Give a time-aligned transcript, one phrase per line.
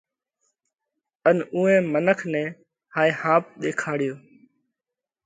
[1.27, 2.43] ان اُوئي منک نئہ
[2.93, 4.13] هائي ۿاپ ۮيکاڙيو۔